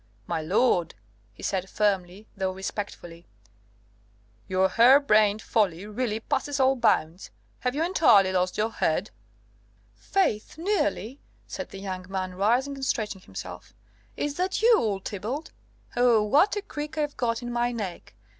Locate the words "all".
6.59-6.75